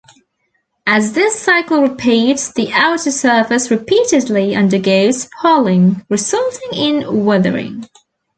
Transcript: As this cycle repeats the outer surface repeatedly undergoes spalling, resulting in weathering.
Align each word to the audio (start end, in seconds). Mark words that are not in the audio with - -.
As 0.87 1.13
this 1.13 1.39
cycle 1.39 1.83
repeats 1.83 2.51
the 2.53 2.71
outer 2.73 3.11
surface 3.11 3.69
repeatedly 3.69 4.55
undergoes 4.55 5.27
spalling, 5.29 6.03
resulting 6.09 6.69
in 6.73 7.23
weathering. 7.23 7.87